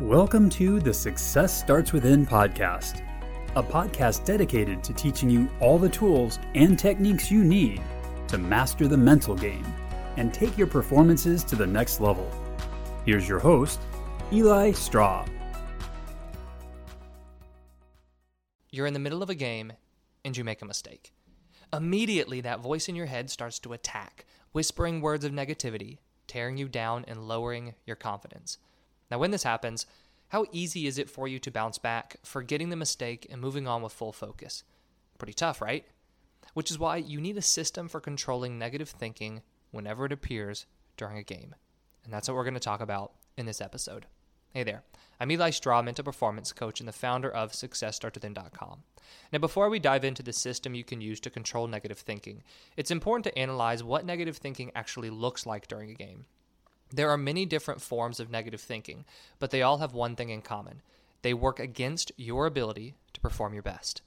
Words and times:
Welcome 0.00 0.50
to 0.50 0.78
the 0.78 0.92
Success 0.92 1.58
Starts 1.58 1.94
Within 1.94 2.26
podcast, 2.26 3.00
a 3.56 3.62
podcast 3.62 4.26
dedicated 4.26 4.84
to 4.84 4.92
teaching 4.92 5.30
you 5.30 5.48
all 5.58 5.78
the 5.78 5.88
tools 5.88 6.38
and 6.54 6.78
techniques 6.78 7.30
you 7.30 7.42
need 7.42 7.80
to 8.28 8.36
master 8.36 8.88
the 8.88 8.96
mental 8.98 9.34
game 9.34 9.64
and 10.18 10.34
take 10.34 10.58
your 10.58 10.66
performances 10.66 11.42
to 11.44 11.56
the 11.56 11.66
next 11.66 12.02
level. 12.02 12.30
Here's 13.06 13.26
your 13.26 13.38
host, 13.38 13.80
Eli 14.30 14.72
Straw. 14.72 15.24
You're 18.70 18.86
in 18.86 18.92
the 18.92 19.00
middle 19.00 19.22
of 19.22 19.30
a 19.30 19.34
game 19.34 19.72
and 20.26 20.36
you 20.36 20.44
make 20.44 20.60
a 20.60 20.66
mistake. 20.66 21.14
Immediately, 21.72 22.42
that 22.42 22.60
voice 22.60 22.90
in 22.90 22.96
your 22.96 23.06
head 23.06 23.30
starts 23.30 23.58
to 23.60 23.72
attack, 23.72 24.26
whispering 24.52 25.00
words 25.00 25.24
of 25.24 25.32
negativity, 25.32 26.00
tearing 26.26 26.58
you 26.58 26.68
down 26.68 27.06
and 27.08 27.26
lowering 27.26 27.72
your 27.86 27.96
confidence. 27.96 28.58
Now, 29.10 29.18
when 29.18 29.30
this 29.30 29.44
happens, 29.44 29.86
how 30.28 30.46
easy 30.50 30.86
is 30.86 30.98
it 30.98 31.08
for 31.08 31.28
you 31.28 31.38
to 31.38 31.50
bounce 31.50 31.78
back, 31.78 32.16
forgetting 32.24 32.70
the 32.70 32.76
mistake 32.76 33.26
and 33.30 33.40
moving 33.40 33.68
on 33.68 33.82
with 33.82 33.92
full 33.92 34.12
focus? 34.12 34.64
Pretty 35.18 35.34
tough, 35.34 35.60
right? 35.60 35.84
Which 36.54 36.70
is 36.70 36.78
why 36.78 36.96
you 36.96 37.20
need 37.20 37.36
a 37.36 37.42
system 37.42 37.88
for 37.88 38.00
controlling 38.00 38.58
negative 38.58 38.88
thinking 38.88 39.42
whenever 39.70 40.06
it 40.06 40.12
appears 40.12 40.66
during 40.96 41.18
a 41.18 41.22
game. 41.22 41.54
And 42.04 42.12
that's 42.12 42.28
what 42.28 42.34
we're 42.34 42.44
going 42.44 42.54
to 42.54 42.60
talk 42.60 42.80
about 42.80 43.12
in 43.36 43.46
this 43.46 43.60
episode. 43.60 44.06
Hey 44.52 44.62
there, 44.62 44.82
I'm 45.20 45.30
Eli 45.30 45.50
Straw, 45.50 45.82
mental 45.82 46.04
performance 46.04 46.52
coach 46.52 46.80
and 46.80 46.88
the 46.88 46.92
founder 46.92 47.30
of 47.30 47.52
SuccessStartsWithin.com. 47.52 48.82
Now, 49.32 49.38
before 49.38 49.68
we 49.68 49.78
dive 49.78 50.04
into 50.04 50.22
the 50.22 50.32
system 50.32 50.74
you 50.74 50.82
can 50.82 51.00
use 51.00 51.20
to 51.20 51.30
control 51.30 51.66
negative 51.66 51.98
thinking, 51.98 52.42
it's 52.76 52.90
important 52.90 53.24
to 53.24 53.38
analyze 53.38 53.84
what 53.84 54.06
negative 54.06 54.38
thinking 54.38 54.72
actually 54.74 55.10
looks 55.10 55.44
like 55.44 55.68
during 55.68 55.90
a 55.90 55.94
game. 55.94 56.24
There 56.90 57.10
are 57.10 57.18
many 57.18 57.46
different 57.46 57.80
forms 57.80 58.20
of 58.20 58.30
negative 58.30 58.60
thinking, 58.60 59.04
but 59.38 59.50
they 59.50 59.62
all 59.62 59.78
have 59.78 59.92
one 59.92 60.16
thing 60.16 60.30
in 60.30 60.42
common 60.42 60.82
they 61.22 61.34
work 61.34 61.58
against 61.58 62.12
your 62.16 62.46
ability 62.46 62.94
to 63.12 63.20
perform 63.20 63.52
your 63.52 63.62
best. 63.62 64.00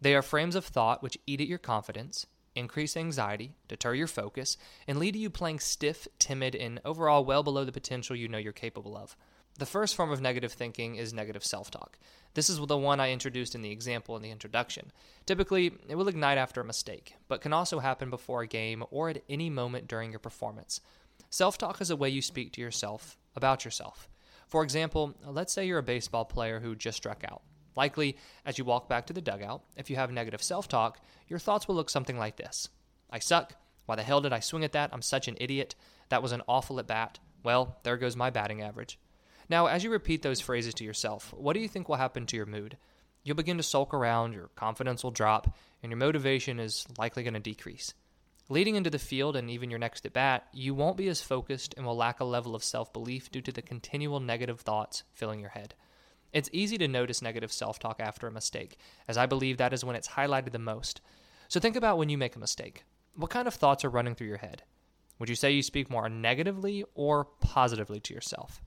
They 0.00 0.14
are 0.14 0.22
frames 0.22 0.54
of 0.54 0.64
thought 0.64 1.02
which 1.02 1.18
eat 1.26 1.42
at 1.42 1.46
your 1.46 1.58
confidence, 1.58 2.26
increase 2.54 2.96
anxiety, 2.96 3.54
deter 3.68 3.92
your 3.94 4.06
focus, 4.06 4.56
and 4.86 4.98
lead 4.98 5.12
to 5.12 5.18
you 5.18 5.28
playing 5.28 5.60
stiff, 5.60 6.08
timid, 6.18 6.54
and 6.54 6.80
overall 6.82 7.24
well 7.24 7.42
below 7.42 7.64
the 7.64 7.72
potential 7.72 8.16
you 8.16 8.28
know 8.28 8.38
you're 8.38 8.52
capable 8.52 8.96
of. 8.96 9.14
The 9.58 9.66
first 9.66 9.94
form 9.94 10.10
of 10.10 10.20
negative 10.20 10.52
thinking 10.52 10.96
is 10.96 11.12
negative 11.12 11.44
self 11.44 11.70
talk. 11.70 11.98
This 12.34 12.50
is 12.50 12.58
the 12.58 12.76
one 12.76 12.98
I 12.98 13.12
introduced 13.12 13.54
in 13.54 13.62
the 13.62 13.70
example 13.70 14.16
in 14.16 14.22
the 14.22 14.30
introduction. 14.30 14.90
Typically, 15.26 15.72
it 15.88 15.94
will 15.94 16.08
ignite 16.08 16.38
after 16.38 16.60
a 16.60 16.64
mistake, 16.64 17.14
but 17.28 17.40
can 17.40 17.52
also 17.52 17.78
happen 17.78 18.10
before 18.10 18.42
a 18.42 18.46
game 18.48 18.82
or 18.90 19.10
at 19.10 19.22
any 19.28 19.50
moment 19.50 19.86
during 19.86 20.10
your 20.10 20.18
performance. 20.18 20.80
Self 21.34 21.58
talk 21.58 21.80
is 21.80 21.90
a 21.90 21.96
way 21.96 22.10
you 22.10 22.22
speak 22.22 22.52
to 22.52 22.60
yourself 22.60 23.18
about 23.34 23.64
yourself. 23.64 24.08
For 24.46 24.62
example, 24.62 25.16
let's 25.26 25.52
say 25.52 25.66
you're 25.66 25.80
a 25.80 25.82
baseball 25.82 26.24
player 26.24 26.60
who 26.60 26.76
just 26.76 26.96
struck 26.96 27.24
out. 27.24 27.42
Likely, 27.74 28.18
as 28.46 28.56
you 28.56 28.64
walk 28.64 28.88
back 28.88 29.04
to 29.06 29.12
the 29.12 29.20
dugout, 29.20 29.64
if 29.76 29.90
you 29.90 29.96
have 29.96 30.12
negative 30.12 30.44
self 30.44 30.68
talk, 30.68 31.00
your 31.26 31.40
thoughts 31.40 31.66
will 31.66 31.74
look 31.74 31.90
something 31.90 32.16
like 32.16 32.36
this 32.36 32.68
I 33.10 33.18
suck. 33.18 33.56
Why 33.86 33.96
the 33.96 34.04
hell 34.04 34.20
did 34.20 34.32
I 34.32 34.38
swing 34.38 34.62
at 34.62 34.70
that? 34.74 34.90
I'm 34.92 35.02
such 35.02 35.26
an 35.26 35.36
idiot. 35.40 35.74
That 36.08 36.22
was 36.22 36.30
an 36.30 36.42
awful 36.46 36.78
at 36.78 36.86
bat. 36.86 37.18
Well, 37.42 37.78
there 37.82 37.96
goes 37.96 38.14
my 38.14 38.30
batting 38.30 38.62
average. 38.62 38.96
Now, 39.48 39.66
as 39.66 39.82
you 39.82 39.90
repeat 39.90 40.22
those 40.22 40.40
phrases 40.40 40.74
to 40.74 40.84
yourself, 40.84 41.34
what 41.36 41.54
do 41.54 41.58
you 41.58 41.66
think 41.66 41.88
will 41.88 41.96
happen 41.96 42.26
to 42.26 42.36
your 42.36 42.46
mood? 42.46 42.76
You'll 43.24 43.34
begin 43.34 43.56
to 43.56 43.64
sulk 43.64 43.92
around, 43.92 44.34
your 44.34 44.50
confidence 44.54 45.02
will 45.02 45.10
drop, 45.10 45.52
and 45.82 45.90
your 45.90 45.98
motivation 45.98 46.60
is 46.60 46.86
likely 46.96 47.24
going 47.24 47.34
to 47.34 47.40
decrease. 47.40 47.92
Leading 48.50 48.76
into 48.76 48.90
the 48.90 48.98
field 48.98 49.36
and 49.36 49.48
even 49.48 49.70
your 49.70 49.78
next 49.78 50.04
at 50.04 50.12
bat, 50.12 50.46
you 50.52 50.74
won't 50.74 50.98
be 50.98 51.08
as 51.08 51.22
focused 51.22 51.74
and 51.76 51.86
will 51.86 51.96
lack 51.96 52.20
a 52.20 52.24
level 52.24 52.54
of 52.54 52.62
self 52.62 52.92
belief 52.92 53.30
due 53.30 53.40
to 53.40 53.52
the 53.52 53.62
continual 53.62 54.20
negative 54.20 54.60
thoughts 54.60 55.02
filling 55.14 55.40
your 55.40 55.50
head. 55.50 55.74
It's 56.30 56.50
easy 56.52 56.76
to 56.78 56.88
notice 56.88 57.22
negative 57.22 57.52
self 57.52 57.78
talk 57.78 58.00
after 58.00 58.26
a 58.26 58.32
mistake, 58.32 58.76
as 59.08 59.16
I 59.16 59.24
believe 59.24 59.56
that 59.56 59.72
is 59.72 59.84
when 59.84 59.96
it's 59.96 60.08
highlighted 60.08 60.52
the 60.52 60.58
most. 60.58 61.00
So 61.48 61.58
think 61.58 61.74
about 61.74 61.96
when 61.96 62.10
you 62.10 62.18
make 62.18 62.36
a 62.36 62.40
mistake. 62.40 62.84
What 63.14 63.30
kind 63.30 63.48
of 63.48 63.54
thoughts 63.54 63.84
are 63.84 63.90
running 63.90 64.14
through 64.14 64.26
your 64.26 64.38
head? 64.38 64.62
Would 65.18 65.28
you 65.28 65.36
say 65.36 65.52
you 65.52 65.62
speak 65.62 65.88
more 65.88 66.08
negatively 66.08 66.84
or 66.94 67.24
positively 67.24 68.00
to 68.00 68.14
yourself? 68.14 68.60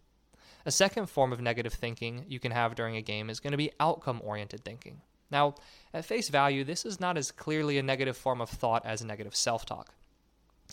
A 0.65 0.71
second 0.71 1.07
form 1.07 1.31
of 1.31 1.39
negative 1.39 1.73
thinking 1.73 2.25
you 2.27 2.39
can 2.39 2.51
have 2.51 2.73
during 2.73 2.95
a 2.95 3.01
game 3.01 3.29
is 3.29 3.39
going 3.39 3.51
to 3.51 3.57
be 3.57 3.71
outcome 3.79 4.21
oriented 4.23 4.63
thinking. 4.63 5.01
Now, 5.29 5.55
at 5.93 6.05
face 6.05 6.29
value, 6.29 6.63
this 6.63 6.85
is 6.85 6.99
not 6.99 7.17
as 7.17 7.31
clearly 7.31 7.77
a 7.77 7.83
negative 7.83 8.17
form 8.17 8.41
of 8.41 8.49
thought 8.49 8.85
as 8.85 9.03
negative 9.03 9.35
self 9.35 9.65
talk. 9.65 9.93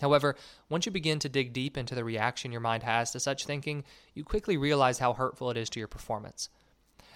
However, 0.01 0.35
once 0.69 0.85
you 0.85 0.91
begin 0.91 1.19
to 1.19 1.29
dig 1.29 1.53
deep 1.53 1.77
into 1.77 1.95
the 1.95 2.03
reaction 2.03 2.51
your 2.51 2.61
mind 2.61 2.83
has 2.83 3.11
to 3.11 3.19
such 3.19 3.45
thinking, 3.45 3.83
you 4.13 4.23
quickly 4.23 4.57
realize 4.57 4.99
how 4.99 5.13
hurtful 5.13 5.49
it 5.49 5.57
is 5.57 5.69
to 5.71 5.79
your 5.79 5.87
performance. 5.87 6.49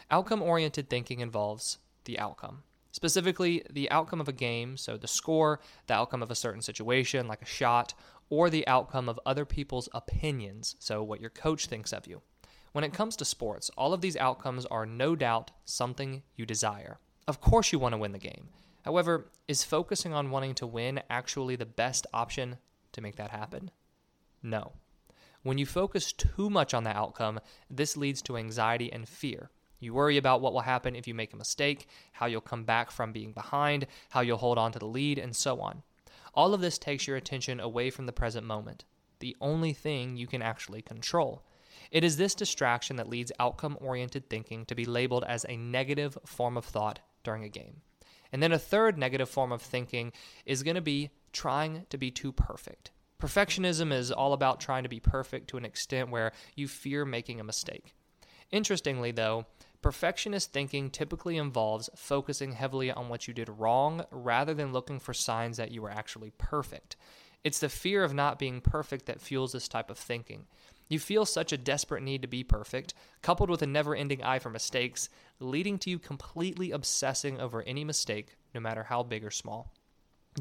Outcome 0.10 0.42
oriented 0.42 0.90
thinking 0.90 1.20
involves 1.20 1.78
the 2.06 2.18
outcome. 2.18 2.64
Specifically, 2.92 3.64
the 3.70 3.92
outcome 3.92 4.20
of 4.20 4.28
a 4.28 4.34
game, 4.34 4.76
so 4.76 4.98
the 4.98 5.08
score, 5.08 5.60
the 5.88 5.94
outcome 5.94 6.24
of 6.24 6.32
a 6.32 6.36
certain 6.36 6.62
situation, 6.62 7.28
like 7.28 7.42
a 7.42 7.46
shot, 7.46 7.94
or 8.30 8.50
the 8.50 8.68
outcome 8.68 9.08
of 9.08 9.20
other 9.26 9.46
people's 9.46 9.90
opinions, 9.94 10.76
so 10.80 11.04
what 11.04 11.22
your 11.22 11.30
coach 11.30 11.68
thinks 11.68 11.94
of 11.94 12.08
you. 12.08 12.22
When 12.72 12.84
it 12.84 12.94
comes 12.94 13.16
to 13.18 13.26
sports, 13.26 13.70
all 13.78 13.94
of 13.94 14.02
these 14.02 14.18
outcomes 14.18 14.66
are 14.68 14.86
no 14.86 15.16
doubt 15.16 15.52
something 15.66 16.24
you 16.36 16.46
desire. 16.46 17.00
Of 17.30 17.42
course, 17.42 17.72
you 17.72 17.78
want 17.78 17.94
to 17.94 18.00
win 18.00 18.12
the 18.12 18.18
game. 18.18 18.50
However, 18.84 19.30
is 19.48 19.64
focusing 19.64 20.16
on 20.16 20.32
wanting 20.32 20.56
to 20.56 20.66
win 20.66 21.00
actually 21.12 21.56
the 21.56 21.64
best 21.64 22.08
option 22.12 22.58
to 22.92 23.02
make 23.02 23.18
that 23.18 23.30
happen? 23.30 23.70
No. 24.42 24.72
When 25.44 25.60
you 25.60 25.68
focus 25.68 26.12
too 26.12 26.50
much 26.50 26.74
on 26.74 26.86
the 26.86 26.98
outcome, 26.98 27.40
this 27.70 27.96
leads 27.96 28.24
to 28.24 28.36
anxiety 28.36 28.92
and 28.92 29.08
fear. 29.08 29.52
You 29.80 29.94
worry 29.94 30.18
about 30.18 30.42
what 30.42 30.54
will 30.54 30.62
happen 30.62 30.96
if 30.96 31.08
you 31.08 31.14
make 31.14 31.32
a 31.32 31.38
mistake, 31.38 31.88
how 32.14 32.26
you'll 32.26 32.42
come 32.42 32.64
back 32.64 32.90
from 32.90 33.14
being 33.14 33.32
behind, 33.32 33.86
how 34.10 34.22
you'll 34.22 34.38
hold 34.38 34.58
on 34.58 34.72
to 34.72 34.80
the 34.80 34.88
lead, 34.88 35.20
and 35.20 35.36
so 35.36 35.62
on. 35.62 35.84
All 36.34 36.56
of 36.56 36.62
this 36.62 36.80
takes 36.80 37.06
your 37.06 37.16
attention 37.16 37.60
away 37.60 37.92
from 37.92 38.08
the 38.08 38.12
present 38.12 38.48
moment, 38.48 38.86
the 39.20 39.38
only 39.40 39.74
thing 39.74 40.18
you 40.18 40.26
can 40.26 40.42
actually 40.42 40.82
control. 40.82 41.44
It 41.92 42.04
is 42.04 42.18
this 42.18 42.34
distraction 42.34 42.96
that 42.96 43.08
leads 43.08 43.32
outcome 43.40 43.78
oriented 43.80 44.32
thinking 44.32 44.66
to 44.66 44.74
be 44.74 44.86
labeled 44.86 45.26
as 45.28 45.46
a 45.48 45.58
negative 45.58 46.18
form 46.26 46.58
of 46.58 46.66
thought 46.66 47.02
during 47.30 47.44
a 47.44 47.50
game. 47.50 47.82
And 48.32 48.42
then 48.42 48.52
a 48.52 48.58
third 48.58 48.98
negative 48.98 49.30
form 49.30 49.52
of 49.52 49.62
thinking 49.62 50.14
is 50.48 50.64
going 50.64 50.74
to 50.74 50.82
be 50.82 51.12
trying 51.32 51.86
to 51.92 51.96
be 51.96 52.10
too 52.10 52.32
perfect. 52.32 52.90
Perfectionism 53.22 53.94
is 53.94 54.12
all 54.12 54.34
about 54.34 54.60
trying 54.60 54.82
to 54.82 54.90
be 54.90 55.00
perfect 55.00 55.48
to 55.50 55.58
an 55.58 55.64
extent 55.66 56.10
where 56.10 56.32
you 56.56 56.68
fear 56.68 57.06
making 57.06 57.40
a 57.40 57.44
mistake. 57.44 57.94
Interestingly, 58.50 59.12
though, 59.12 59.46
perfectionist 59.84 60.52
thinking 60.52 60.90
typically 60.90 61.38
involves 61.38 61.88
focusing 61.96 62.54
heavily 62.54 62.90
on 62.90 63.10
what 63.10 63.28
you 63.28 63.34
did 63.36 63.48
wrong 63.48 64.04
rather 64.10 64.56
than 64.56 64.74
looking 64.74 65.00
for 65.00 65.14
signs 65.14 65.58
that 65.58 65.70
you 65.70 65.84
were 65.84 65.92
actually 65.92 66.32
perfect. 66.40 66.96
It's 67.44 67.60
the 67.60 67.70
fear 67.70 68.04
of 68.04 68.12
not 68.12 68.40
being 68.40 68.60
perfect 68.60 69.06
that 69.06 69.22
fuels 69.22 69.52
this 69.52 69.68
type 69.68 69.92
of 69.92 70.00
thinking. 70.00 70.48
You 70.90 71.00
feel 71.00 71.26
such 71.26 71.54
a 71.54 71.58
desperate 71.58 72.02
need 72.02 72.24
to 72.24 72.28
be 72.28 72.44
perfect, 72.44 72.96
coupled 73.22 73.50
with 73.50 73.62
a 73.62 73.68
never 73.68 73.96
ending 73.96 74.24
eye 74.24 74.40
for 74.40 74.50
mistakes, 74.50 75.08
leading 75.40 75.78
to 75.80 75.90
you 75.90 76.00
completely 76.00 76.72
obsessing 76.72 77.40
over 77.40 77.62
any 77.64 77.84
mistake, 77.86 78.36
no 78.56 78.60
matter 78.60 78.84
how 78.84 79.04
big 79.04 79.24
or 79.24 79.30
small. 79.30 79.72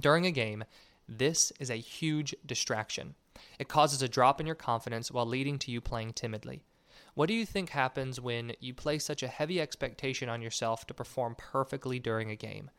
During 0.01 0.25
a 0.25 0.31
game, 0.31 0.65
this 1.07 1.53
is 1.61 1.71
a 1.71 1.77
huge 1.77 2.35
distraction. 2.45 3.15
It 3.59 3.69
causes 3.69 4.03
a 4.03 4.09
drop 4.09 4.41
in 4.41 4.47
your 4.47 4.55
confidence 4.55 5.11
while 5.11 5.27
leading 5.27 5.59
to 5.61 5.71
you 5.71 5.81
playing 5.83 6.15
timidly. 6.15 6.65
What 7.15 7.29
do 7.29 7.35
you 7.35 7.45
think 7.45 7.71
happens 7.71 8.21
when 8.21 8.53
you 8.61 8.73
place 8.73 9.05
such 9.05 9.23
a 9.23 9.29
heavy 9.29 9.61
expectation 9.61 10.29
on 10.29 10.41
yourself 10.41 10.87
to 10.87 10.95
perform 10.95 11.35
perfectly 11.37 11.99
during 11.99 12.31
a 12.31 12.37
game? 12.37 12.71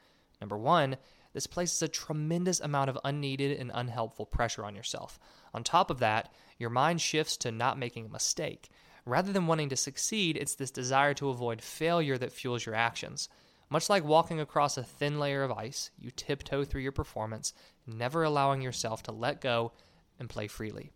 Number 0.41 0.57
one, 0.57 0.97
this 1.33 1.47
places 1.47 1.81
a 1.81 1.87
tremendous 1.87 2.59
amount 2.59 2.89
of 2.89 2.97
unneeded 3.03 3.57
and 3.59 3.71
unhelpful 3.73 4.25
pressure 4.25 4.65
on 4.65 4.75
yourself. 4.75 5.19
On 5.53 5.63
top 5.63 5.89
of 5.89 5.99
that, 5.99 6.33
your 6.57 6.69
mind 6.69 7.01
shifts 7.01 7.37
to 7.37 7.51
not 7.51 7.77
making 7.77 8.05
a 8.05 8.09
mistake. 8.09 8.69
Rather 9.05 9.31
than 9.31 9.47
wanting 9.47 9.69
to 9.69 9.75
succeed, 9.75 10.37
it's 10.37 10.55
this 10.55 10.71
desire 10.71 11.13
to 11.15 11.29
avoid 11.29 11.61
failure 11.61 12.17
that 12.17 12.31
fuels 12.31 12.65
your 12.65 12.75
actions. 12.75 13.29
Much 13.69 13.89
like 13.89 14.03
walking 14.03 14.39
across 14.39 14.77
a 14.77 14.83
thin 14.83 15.19
layer 15.19 15.43
of 15.43 15.51
ice, 15.51 15.91
you 15.97 16.11
tiptoe 16.11 16.63
through 16.63 16.81
your 16.81 16.91
performance, 16.91 17.53
never 17.85 18.23
allowing 18.23 18.61
yourself 18.61 19.03
to 19.03 19.11
let 19.11 19.41
go 19.41 19.71
and 20.19 20.29
play 20.29 20.47
freely. 20.47 20.91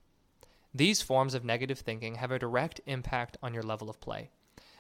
These 0.74 1.03
forms 1.03 1.36
of 1.36 1.45
negative 1.45 1.79
thinking 1.79 2.15
have 2.15 2.31
a 2.31 2.39
direct 2.39 2.81
impact 2.88 3.38
on 3.44 3.53
your 3.53 3.63
level 3.63 3.89
of 3.89 4.01
play. 4.01 4.31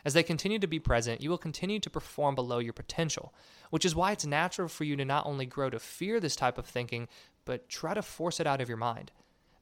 As 0.05 0.13
they 0.13 0.23
continue 0.23 0.59
to 0.59 0.67
be 0.67 0.79
present, 0.79 1.21
you 1.21 1.29
will 1.29 1.37
continue 1.37 1.79
to 1.79 1.89
perform 1.89 2.35
below 2.35 2.59
your 2.59 2.73
potential, 2.73 3.33
which 3.69 3.85
is 3.85 3.95
why 3.95 4.11
it's 4.11 4.25
natural 4.25 4.67
for 4.67 4.83
you 4.83 4.95
to 4.97 5.05
not 5.05 5.25
only 5.25 5.45
grow 5.45 5.69
to 5.69 5.79
fear 5.79 6.19
this 6.19 6.35
type 6.35 6.57
of 6.57 6.65
thinking, 6.65 7.07
but 7.45 7.69
try 7.69 7.93
to 7.93 8.01
force 8.01 8.39
it 8.39 8.47
out 8.47 8.61
of 8.61 8.67
your 8.67 8.77
mind. 8.77 9.11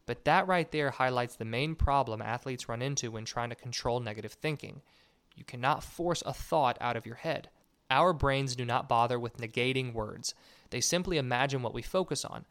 But 0.08 0.26
that 0.26 0.48
right 0.48 0.70
there 0.72 0.90
highlights 0.90 1.36
the 1.36 1.46
main 1.46 1.76
problem 1.76 2.22
athletes 2.22 2.68
run 2.68 2.82
into 2.82 3.12
when 3.12 3.24
trying 3.24 3.50
to 3.50 3.56
control 3.56 4.00
negative 4.00 4.34
thinking. 4.34 4.82
You 5.36 5.46
cannot 5.46 5.84
force 5.84 6.24
a 6.26 6.34
thought 6.34 6.78
out 6.82 6.98
of 6.98 7.06
your 7.06 7.16
head. 7.16 7.50
Our 7.90 8.12
brains 8.12 8.56
do 8.56 8.66
not 8.66 8.90
bother 8.90 9.20
with 9.20 9.38
negating 9.38 9.94
words, 9.94 10.34
they 10.72 10.82
simply 10.82 11.18
imagine 11.18 11.62
what 11.62 11.74
we 11.74 11.82
focus 11.82 12.26
on. 12.26 12.46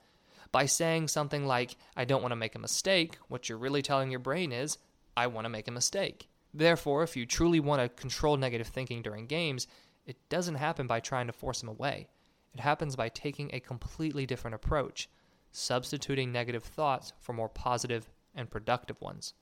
By 0.53 0.67
saying 0.67 1.09
something 1.09 1.47
like, 1.47 1.77
I 1.97 2.05
don't 2.05 2.23
want 2.23 2.33
to 2.33 2.37
make 2.37 2.55
a 2.55 2.59
mistake, 2.59 3.19
what 3.29 3.49
you're 3.49 3.59
really 3.59 3.83
telling 3.83 4.11
your 4.11 4.21
brain 4.21 4.53
is, 4.53 4.79
I 5.17 5.27
want 5.27 5.45
to 5.45 5.51
make 5.51 5.69
a 5.69 5.73
mistake. 5.73 6.30
Therefore, 6.53 7.03
if 7.03 7.17
you 7.17 7.27
truly 7.27 7.61
want 7.61 7.81
to 7.83 7.89
control 7.89 8.37
negative 8.37 8.67
thinking 8.67 9.03
during 9.03 9.27
games, 9.27 9.67
it 10.07 10.17
doesn't 10.29 10.57
happen 10.57 10.87
by 10.87 11.01
trying 11.01 11.27
to 11.27 11.33
force 11.33 11.61
them 11.61 11.69
away. 11.69 12.09
It 12.53 12.61
happens 12.61 12.97
by 12.97 13.09
taking 13.09 13.51
a 13.53 13.61
completely 13.61 14.27
different 14.27 14.57
approach, 14.57 15.09
substituting 15.53 16.33
negative 16.33 16.65
thoughts 16.65 17.13
for 17.21 17.33
more 17.33 17.49
positive 17.49 18.11
and 18.35 18.51
productive 18.51 19.01
ones. 19.01 19.35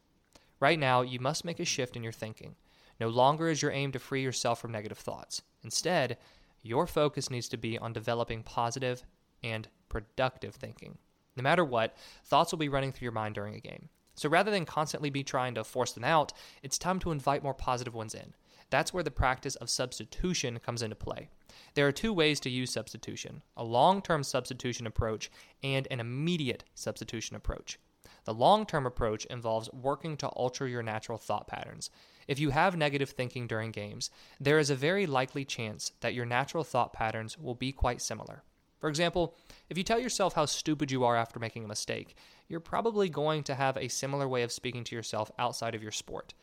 Right 0.61 0.79
now, 0.79 1.03
you 1.03 1.21
must 1.21 1.45
make 1.45 1.61
a 1.61 1.65
shift 1.65 1.97
in 1.97 2.03
your 2.03 2.13
thinking. 2.13 2.57
No 3.01 3.09
longer 3.09 3.49
is 3.49 3.63
your 3.63 3.71
aim 3.71 3.93
to 3.93 3.99
free 3.99 4.23
yourself 4.23 4.61
from 4.61 4.73
negative 4.73 4.99
thoughts. 4.99 5.43
Instead, 5.63 6.19
your 6.63 6.87
focus 6.87 7.31
needs 7.31 7.49
to 7.49 7.57
be 7.57 7.79
on 7.79 7.93
developing 7.93 8.43
positive 8.43 9.05
and 9.43 9.69
productive 9.89 10.55
thinking. 10.55 10.99
No 11.37 11.43
matter 11.43 11.65
what, 11.65 11.97
thoughts 12.25 12.53
will 12.53 12.59
be 12.59 12.69
running 12.69 12.91
through 12.91 13.07
your 13.07 13.13
mind 13.13 13.37
during 13.37 13.55
a 13.55 13.61
game. 13.61 13.89
So 14.19 14.29
rather 14.29 14.51
than 14.51 14.65
constantly 14.65 15.11
be 15.11 15.23
trying 15.23 15.55
to 15.55 15.63
force 15.63 15.93
them 15.93 16.03
out, 16.03 16.33
it's 16.61 16.77
time 16.77 16.99
to 17.01 17.13
invite 17.13 17.45
more 17.45 17.55
positive 17.55 17.95
ones 17.95 18.15
in. 18.15 18.35
That's 18.69 18.93
where 18.93 19.05
the 19.05 19.13
practice 19.13 19.55
of 19.55 19.71
substitution 19.71 20.59
comes 20.59 20.83
into 20.83 20.97
play. 20.97 21.29
There 21.75 21.87
are 21.87 21.93
two 21.93 22.13
ways 22.13 22.41
to 22.41 22.51
use 22.51 22.73
substitution 22.73 23.43
a 23.57 23.63
long 23.63 24.03
term 24.03 24.25
substitution 24.25 24.89
approach 24.89 25.31
and 25.63 25.87
an 25.89 26.01
immediate 26.01 26.65
substitution 26.75 27.37
approach. 27.37 27.79
The 28.25 28.35
long 28.35 28.67
term 28.67 28.87
approach 28.87 29.25
involves 29.27 29.73
working 29.73 30.17
to 30.17 30.27
alter 30.27 30.67
your 30.67 30.83
natural 30.83 31.17
thought 31.17 31.47
patterns. 31.47 31.89
If 32.27 32.41
you 32.41 32.51
have 32.51 32.77
negative 32.77 33.11
thinking 33.11 33.47
during 33.47 33.71
games, 33.71 34.11
there 34.41 34.59
is 34.59 34.69
a 34.69 34.75
very 34.75 35.07
likely 35.07 35.45
chance 35.45 35.93
that 36.01 36.13
your 36.13 36.27
natural 36.27 36.65
thought 36.65 36.93
patterns 36.93 37.39
will 37.39 37.55
be 37.55 37.71
quite 37.71 38.03
similar. 38.03 38.43
For 38.79 38.89
example, 38.89 39.35
if 39.69 39.77
you 39.77 39.85
tell 39.85 39.99
yourself 39.99 40.35
how 40.35 40.47
stupid 40.47 40.91
you 40.91 41.05
are 41.05 41.17
after 41.17 41.39
making 41.39 41.65
a 41.65 41.69
mistake, 41.69 42.17
you're 42.49 42.61
probably 42.61 43.09
going 43.09 43.43
to 43.45 43.55
have 43.55 43.77
a 43.77 43.89
similar 43.89 44.29
way 44.29 44.43
of 44.43 44.53
speaking 44.53 44.85
to 44.85 44.97
yourself 44.97 45.31
outside 45.39 45.75
of 45.75 45.83
your 45.83 45.93
sport. 45.93 46.35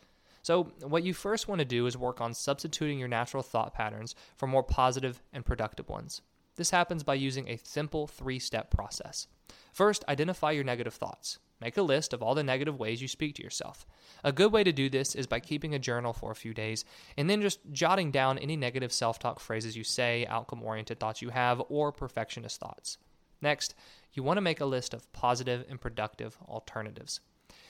So, 0.41 0.65
what 0.83 1.03
you 1.03 1.13
first 1.13 1.47
want 1.47 1.59
to 1.59 1.65
do 1.65 1.87
is 1.87 1.97
work 1.97 2.21
on 2.21 2.33
substituting 2.33 2.99
your 2.99 3.07
natural 3.07 3.41
thought 3.41 3.73
patterns 3.73 4.13
for 4.37 4.45
more 4.45 4.61
positive 4.61 5.23
and 5.33 5.43
productive 5.43 5.89
ones. 5.89 6.21
This 6.55 6.69
happens 6.69 7.03
by 7.03 7.15
using 7.15 7.49
a 7.49 7.59
simple 7.63 8.05
three 8.05 8.39
step 8.39 8.69
process. 8.69 9.27
First, 9.73 10.05
identify 10.07 10.51
your 10.51 10.63
negative 10.63 10.93
thoughts. 10.93 11.39
Make 11.65 11.77
a 11.77 11.81
list 11.81 12.13
of 12.13 12.21
all 12.21 12.35
the 12.35 12.43
negative 12.43 12.77
ways 12.77 13.01
you 13.01 13.07
speak 13.07 13.33
to 13.35 13.43
yourself. 13.43 13.87
A 14.23 14.31
good 14.31 14.51
way 14.51 14.63
to 14.63 14.71
do 14.71 14.87
this 14.87 15.15
is 15.15 15.25
by 15.25 15.39
keeping 15.39 15.73
a 15.73 15.79
journal 15.79 16.13
for 16.13 16.29
a 16.29 16.35
few 16.35 16.53
days 16.53 16.85
and 17.17 17.27
then 17.27 17.41
just 17.41 17.59
jotting 17.71 18.11
down 18.11 18.37
any 18.37 18.55
negative 18.55 18.93
self 18.93 19.17
talk 19.17 19.39
phrases 19.39 19.75
you 19.75 19.83
say, 19.83 20.27
outcome 20.27 20.61
oriented 20.61 20.99
thoughts 20.99 21.23
you 21.23 21.29
have, 21.29 21.63
or 21.69 21.91
perfectionist 21.91 22.59
thoughts. 22.59 22.99
Next, 23.41 23.73
you 24.13 24.21
want 24.21 24.37
to 24.37 24.41
make 24.41 24.61
a 24.61 24.65
list 24.65 24.93
of 24.93 25.11
positive 25.11 25.65
and 25.67 25.81
productive 25.81 26.37
alternatives. 26.47 27.19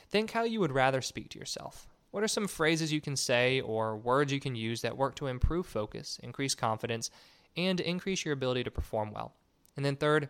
Think 0.09 0.31
how 0.31 0.43
you 0.43 0.59
would 0.59 0.73
rather 0.73 1.01
speak 1.01 1.29
to 1.29 1.39
yourself. 1.39 1.87
What 2.11 2.21
are 2.21 2.27
some 2.27 2.49
phrases 2.49 2.91
you 2.91 2.99
can 2.99 3.15
say 3.15 3.61
or 3.61 3.95
words 3.95 4.33
you 4.33 4.41
can 4.41 4.55
use 4.55 4.81
that 4.81 4.97
work 4.97 5.15
to 5.15 5.27
improve 5.27 5.67
focus, 5.67 6.19
increase 6.21 6.53
confidence, 6.53 7.11
and 7.55 7.79
increase 7.79 8.25
your 8.25 8.33
ability 8.33 8.65
to 8.65 8.71
perform 8.71 9.13
well? 9.13 9.35
And 9.77 9.85
then, 9.85 9.95
third, 9.95 10.27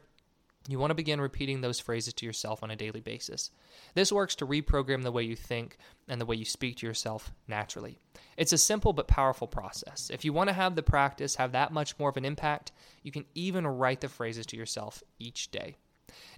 you 0.68 0.80
want 0.80 0.92
to 0.92 0.96
begin 0.96 1.22
repeating 1.22 1.62
those 1.62 1.80
phrases 1.80 2.14
to 2.16 2.26
yourself 2.26 2.64
on 2.64 2.72
a 2.72 2.76
daily 2.76 3.00
basis. 3.00 3.52
This 3.94 4.12
works 4.12 4.36
to 4.36 4.48
reprogram 4.48 5.04
the 5.04 5.12
way 5.12 5.24
you 5.24 5.36
think 5.36 5.78
and 6.08 6.20
the 6.20 6.26
way 6.26 6.36
you 6.36 6.46
speak 6.46 6.78
to 6.78 6.88
yourself 6.88 7.32
naturally. 7.48 8.00
It's 8.38 8.54
a 8.54 8.58
simple 8.58 8.92
but 8.92 9.08
powerful 9.08 9.48
process. 9.48 10.10
If 10.12 10.26
you 10.26 10.34
want 10.34 10.50
to 10.50 10.54
have 10.54 10.76
the 10.76 10.84
practice 10.84 11.36
have 11.36 11.52
that 11.52 11.72
much 11.72 11.98
more 12.00 12.10
of 12.10 12.18
an 12.18 12.26
impact, 12.26 12.72
you 13.04 13.12
can 13.12 13.26
even 13.36 13.68
write 13.68 14.02
the 14.02 14.10
phrases 14.10 14.46
to 14.48 14.58
yourself 14.58 15.04
each 15.20 15.52
day. 15.52 15.76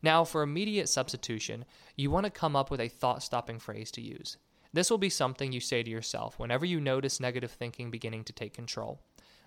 Now, 0.01 0.23
for 0.23 0.41
immediate 0.41 0.89
substitution, 0.89 1.65
you 1.95 2.11
want 2.11 2.25
to 2.25 2.31
come 2.31 2.55
up 2.55 2.69
with 2.71 2.81
a 2.81 2.89
thought 2.89 3.23
stopping 3.23 3.59
phrase 3.59 3.91
to 3.91 4.01
use. 4.01 4.37
This 4.73 4.91
will 4.91 4.97
be 4.97 5.09
something 5.09 5.51
you 5.51 5.59
say 5.59 5.83
to 5.83 5.89
yourself 5.89 6.37
whenever 6.37 6.65
you 6.65 6.79
notice 6.79 7.19
negative 7.19 7.51
thinking 7.51 7.89
beginning 7.89 8.23
to 8.25 8.33
take 8.33 8.53
control. 8.53 8.99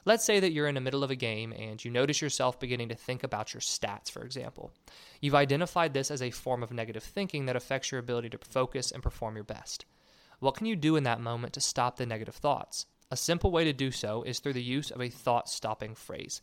Let's 0.05 0.25
say 0.25 0.41
that 0.41 0.53
you're 0.53 0.69
in 0.69 0.75
the 0.75 0.81
middle 0.81 1.05
of 1.05 1.11
a 1.11 1.17
game 1.17 1.53
and 1.53 1.85
you 1.85 1.91
notice 1.91 2.23
yourself 2.23 2.59
beginning 2.59 2.89
to 2.89 2.95
think 2.95 3.23
about 3.23 3.53
your 3.53 3.61
stats, 3.61 4.11
for 4.11 4.23
example. 4.23 4.73
You've 5.21 5.35
identified 5.35 5.93
this 5.93 6.11
as 6.11 6.23
a 6.23 6.31
form 6.31 6.63
of 6.63 6.73
negative 6.73 7.03
thinking 7.03 7.47
that 7.47 7.57
affects 7.57 7.91
your 7.91 7.99
ability 7.99 8.31
to 8.31 8.39
focus 8.39 8.91
and 8.91 9.03
perform 9.03 9.35
your 9.35 9.45
best. 9.45 9.85
What 10.39 10.55
can 10.55 10.67
you 10.67 10.75
do 10.75 10.97
in 10.97 11.05
that 11.05 11.21
moment 11.21 11.53
to 11.55 11.61
stop 11.61 11.97
the 11.97 12.07
negative 12.07 12.35
thoughts? 12.35 12.87
A 13.11 13.17
simple 13.17 13.51
way 13.51 13.65
to 13.65 13.73
do 13.73 13.91
so 13.91 14.23
is 14.23 14.39
through 14.39 14.55
the 14.55 14.63
use 14.63 14.91
of 14.91 15.03
a 15.03 15.11
thought 15.11 15.49
stopping 15.49 15.95
phrase. 15.95 16.41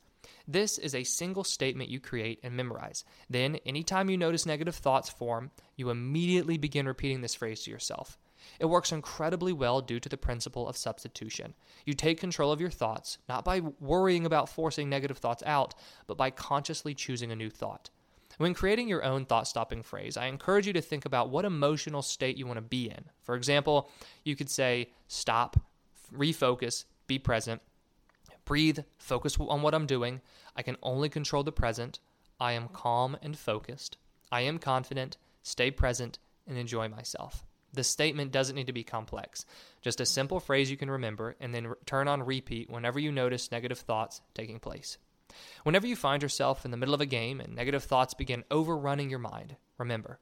This 0.48 0.77
is 0.77 0.94
a 0.94 1.04
single 1.04 1.44
statement 1.44 1.89
you 1.89 2.00
create 2.00 2.39
and 2.44 2.56
memorize. 2.56 3.06
Then, 3.30 3.56
anytime 3.65 4.09
you 4.09 4.18
notice 4.18 4.45
negative 4.45 4.75
thoughts 4.75 5.09
form, 5.09 5.51
you 5.75 5.89
immediately 5.89 6.57
begin 6.57 6.86
repeating 6.86 7.21
this 7.21 7.36
phrase 7.36 7.63
to 7.63 7.71
yourself. 7.71 8.18
It 8.59 8.65
works 8.65 8.91
incredibly 8.91 9.53
well 9.53 9.81
due 9.81 9.99
to 9.99 10.09
the 10.09 10.17
principle 10.17 10.67
of 10.67 10.77
substitution. 10.77 11.53
You 11.85 11.94
take 11.94 12.19
control 12.19 12.51
of 12.51 12.61
your 12.61 12.69
thoughts, 12.69 13.17
not 13.27 13.45
by 13.45 13.61
worrying 13.79 14.25
about 14.25 14.49
forcing 14.49 14.89
negative 14.89 15.17
thoughts 15.17 15.44
out, 15.45 15.73
but 16.07 16.17
by 16.17 16.29
consciously 16.29 16.94
choosing 16.94 17.31
a 17.31 17.35
new 17.35 17.49
thought. 17.49 17.89
When 18.38 18.53
creating 18.53 18.88
your 18.88 19.03
own 19.03 19.25
thought 19.25 19.47
stopping 19.47 19.81
phrase, 19.81 20.15
I 20.15 20.27
encourage 20.27 20.67
you 20.67 20.73
to 20.73 20.81
think 20.81 21.05
about 21.05 21.29
what 21.29 21.45
emotional 21.45 22.03
state 22.03 22.38
you 22.38 22.45
want 22.45 22.57
to 22.57 22.61
be 22.61 22.89
in. 22.89 23.05
For 23.23 23.35
example, 23.35 23.89
you 24.23 24.35
could 24.35 24.49
say, 24.49 24.91
stop, 25.07 25.59
refocus, 26.15 26.85
be 27.07 27.17
present, 27.17 27.61
breathe, 28.45 28.79
focus 28.97 29.38
on 29.39 29.61
what 29.61 29.73
I'm 29.73 29.88
doing. 29.88 30.21
I 30.55 30.61
can 30.61 30.77
only 30.83 31.09
control 31.09 31.44
the 31.44 31.51
present. 31.51 31.99
I 32.39 32.51
am 32.51 32.67
calm 32.67 33.17
and 33.23 33.38
focused. 33.38 33.97
I 34.31 34.41
am 34.41 34.59
confident, 34.59 35.17
stay 35.41 35.71
present, 35.71 36.19
and 36.47 36.57
enjoy 36.57 36.88
myself. 36.89 37.44
The 37.73 37.83
statement 37.83 38.31
doesn't 38.31 38.55
need 38.55 38.67
to 38.67 38.73
be 38.73 38.83
complex. 38.83 39.45
Just 39.81 39.99
a 40.01 40.05
simple 40.05 40.39
phrase 40.39 40.71
you 40.71 40.77
can 40.77 40.89
remember 40.89 41.35
and 41.39 41.53
then 41.53 41.73
turn 41.85 42.07
on 42.07 42.23
repeat 42.23 42.69
whenever 42.69 42.99
you 42.99 43.11
notice 43.11 43.51
negative 43.51 43.79
thoughts 43.79 44.21
taking 44.33 44.59
place. 44.59 44.97
Whenever 45.63 45.85
you 45.85 45.95
find 45.95 46.23
yourself 46.23 46.65
in 46.65 46.71
the 46.71 46.77
middle 46.77 46.95
of 46.95 47.01
a 47.01 47.05
game 47.05 47.39
and 47.39 47.53
negative 47.53 47.83
thoughts 47.83 48.13
begin 48.13 48.43
overrunning 48.49 49.09
your 49.09 49.19
mind, 49.19 49.57
remember, 49.77 50.19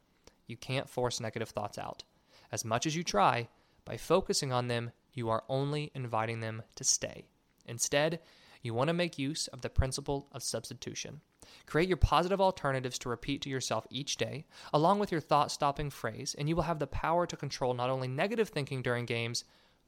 you 0.48 0.58
can't 0.58 0.90
force 0.90 1.20
negative 1.20 1.50
thoughts 1.50 1.78
out. 1.78 2.04
As 2.52 2.66
much 2.66 2.86
as 2.86 2.96
you 2.96 3.04
try, 3.04 3.48
by 3.86 3.98
focusing 3.98 4.52
on 4.52 4.68
them, 4.68 4.92
you 5.14 5.30
are 5.30 5.44
only 5.48 5.92
inviting 5.94 6.40
them 6.40 6.64
to 6.76 6.84
stay. 6.84 7.26
Instead, 7.66 8.20
you 8.66 8.74
want 8.74 8.88
to 8.88 8.94
make 8.94 9.20
use 9.20 9.48
of 9.48 9.62
the 9.62 9.70
principle 9.70 10.28
of 10.32 10.44
substitution. 10.44 11.22
Create 11.66 11.88
your 11.88 11.98
positive 11.98 12.42
alternatives 12.42 12.98
to 13.00 13.10
repeat 13.10 13.42
to 13.42 13.50
yourself 13.50 13.86
each 13.90 14.18
day, 14.18 14.46
along 14.74 15.00
with 15.00 15.12
your 15.12 15.22
thought 15.22 15.52
stopping 15.52 15.90
phrase, 15.90 16.36
and 16.38 16.50
you 16.50 16.56
will 16.56 16.64
have 16.64 16.80
the 16.80 16.88
power 16.88 17.26
to 17.26 17.38
control 17.38 17.74
not 17.74 17.90
only 17.90 18.08
negative 18.08 18.50
thinking 18.50 18.82
during 18.82 19.06
games, 19.06 19.44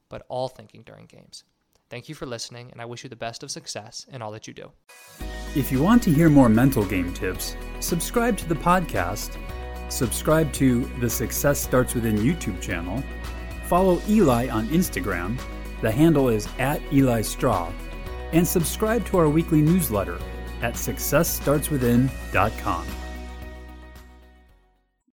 but 0.09 0.25
all 0.29 0.47
thinking 0.47 0.83
during 0.83 1.05
games. 1.05 1.43
Thank 1.89 2.09
you 2.09 2.15
for 2.15 2.25
listening, 2.25 2.69
and 2.71 2.81
I 2.81 2.85
wish 2.85 3.03
you 3.03 3.09
the 3.09 3.15
best 3.15 3.43
of 3.43 3.51
success 3.51 4.05
in 4.11 4.21
all 4.21 4.31
that 4.31 4.47
you 4.47 4.53
do. 4.53 4.71
If 5.55 5.71
you 5.71 5.81
want 5.81 6.03
to 6.03 6.13
hear 6.13 6.29
more 6.29 6.49
mental 6.49 6.85
game 6.85 7.13
tips, 7.13 7.55
subscribe 7.79 8.37
to 8.37 8.47
the 8.47 8.55
podcast, 8.55 9.37
subscribe 9.89 10.51
to 10.53 10.85
the 10.99 11.09
Success 11.09 11.59
Starts 11.59 11.95
Within 11.95 12.17
YouTube 12.17 12.61
channel, 12.61 13.01
follow 13.65 14.01
Eli 14.07 14.49
on 14.49 14.67
Instagram, 14.67 15.39
the 15.81 15.91
handle 15.91 16.27
is 16.29 16.47
at 16.59 16.81
Eli 16.91 17.21
Straw, 17.21 17.71
and 18.33 18.47
subscribe 18.47 19.05
to 19.07 19.17
our 19.17 19.29
weekly 19.29 19.61
newsletter 19.61 20.19
at 20.61 20.73
successstartswithin.com. 20.73 23.06